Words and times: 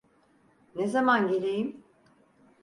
Ne 0.75 0.87
zaman 0.87 1.27
geleyim? 1.27 1.83